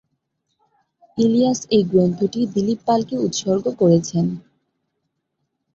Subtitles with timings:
[1.17, 4.25] ইলিয়াস এই গ্রন্থটি দিলীপ পালকে উৎসর্গ করেছেন।